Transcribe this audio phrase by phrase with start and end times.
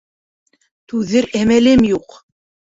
[0.93, 2.19] Түҙер әмәлем юҡ.